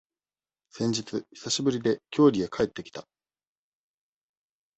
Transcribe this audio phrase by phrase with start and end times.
[0.71, 3.07] 先日、久しぶりで、郷里へ帰ってきた。